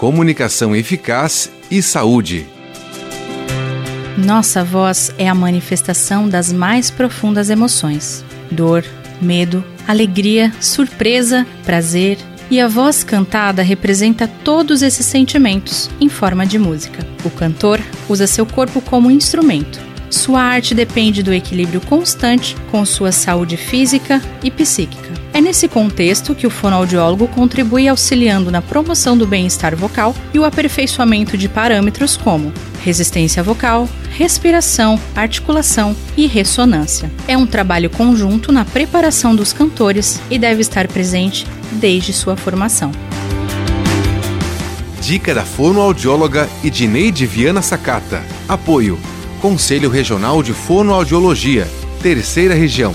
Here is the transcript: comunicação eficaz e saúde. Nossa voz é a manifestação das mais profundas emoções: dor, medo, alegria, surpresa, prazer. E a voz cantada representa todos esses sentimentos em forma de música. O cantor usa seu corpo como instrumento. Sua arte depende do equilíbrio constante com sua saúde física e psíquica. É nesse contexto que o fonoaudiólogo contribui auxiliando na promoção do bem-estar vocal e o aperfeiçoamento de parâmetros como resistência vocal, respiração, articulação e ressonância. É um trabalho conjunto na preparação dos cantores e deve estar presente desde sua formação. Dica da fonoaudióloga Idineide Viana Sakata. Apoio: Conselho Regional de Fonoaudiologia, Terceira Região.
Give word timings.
comunicação 0.00 0.74
eficaz 0.74 1.52
e 1.70 1.82
saúde. 1.82 2.46
Nossa 4.16 4.64
voz 4.64 5.12
é 5.18 5.28
a 5.28 5.34
manifestação 5.34 6.26
das 6.26 6.50
mais 6.50 6.90
profundas 6.90 7.50
emoções: 7.50 8.24
dor, 8.50 8.82
medo, 9.20 9.62
alegria, 9.86 10.50
surpresa, 10.58 11.46
prazer. 11.66 12.16
E 12.50 12.58
a 12.58 12.66
voz 12.66 13.04
cantada 13.04 13.62
representa 13.62 14.26
todos 14.42 14.82
esses 14.82 15.04
sentimentos 15.04 15.88
em 16.00 16.08
forma 16.08 16.44
de 16.46 16.58
música. 16.58 17.06
O 17.22 17.30
cantor 17.30 17.78
usa 18.08 18.26
seu 18.26 18.44
corpo 18.44 18.80
como 18.80 19.10
instrumento. 19.10 19.89
Sua 20.10 20.42
arte 20.42 20.74
depende 20.74 21.22
do 21.22 21.32
equilíbrio 21.32 21.80
constante 21.80 22.56
com 22.70 22.84
sua 22.84 23.12
saúde 23.12 23.56
física 23.56 24.20
e 24.42 24.50
psíquica. 24.50 25.08
É 25.32 25.40
nesse 25.40 25.68
contexto 25.68 26.34
que 26.34 26.46
o 26.46 26.50
fonoaudiólogo 26.50 27.28
contribui 27.28 27.86
auxiliando 27.86 28.50
na 28.50 28.60
promoção 28.60 29.16
do 29.16 29.24
bem-estar 29.26 29.76
vocal 29.76 30.14
e 30.34 30.38
o 30.40 30.44
aperfeiçoamento 30.44 31.38
de 31.38 31.48
parâmetros 31.48 32.16
como 32.16 32.52
resistência 32.82 33.42
vocal, 33.42 33.88
respiração, 34.10 34.98
articulação 35.14 35.94
e 36.16 36.26
ressonância. 36.26 37.10
É 37.28 37.36
um 37.36 37.46
trabalho 37.46 37.88
conjunto 37.88 38.50
na 38.50 38.64
preparação 38.64 39.36
dos 39.36 39.52
cantores 39.52 40.20
e 40.30 40.38
deve 40.38 40.60
estar 40.62 40.88
presente 40.88 41.46
desde 41.72 42.12
sua 42.12 42.36
formação. 42.36 42.90
Dica 45.00 45.34
da 45.34 45.44
fonoaudióloga 45.44 46.48
Idineide 46.64 47.26
Viana 47.26 47.62
Sakata. 47.62 48.22
Apoio: 48.48 48.98
Conselho 49.40 49.88
Regional 49.88 50.42
de 50.42 50.52
Fonoaudiologia, 50.52 51.66
Terceira 52.02 52.54
Região. 52.54 52.94